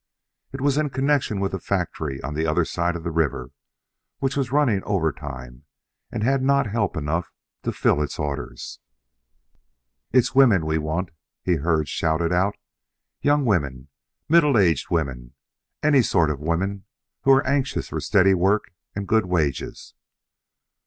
[0.51, 3.51] It was in connection with a factory on the other side of the river,
[4.17, 5.65] which was running overtime,
[6.11, 7.31] and had not help enough
[7.61, 8.79] to fill its orders.
[10.11, 11.11] "It's women we want,"
[11.43, 12.55] he heard shouted out.
[13.21, 13.89] "Young women,
[14.27, 15.35] middle aged women,
[15.83, 16.85] any sort of women
[17.21, 19.93] who are anxious for steady work and good wages."